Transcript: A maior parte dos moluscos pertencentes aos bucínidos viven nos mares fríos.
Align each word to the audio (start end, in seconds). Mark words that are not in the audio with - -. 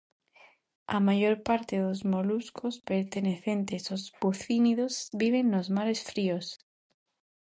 A 0.95 0.97
maior 1.07 1.35
parte 1.47 1.75
dos 1.85 1.99
moluscos 2.13 2.73
pertencentes 2.89 3.83
aos 3.85 4.03
bucínidos 4.21 4.93
viven 5.21 5.45
nos 5.53 5.67
mares 5.77 6.01
fríos. 6.09 6.45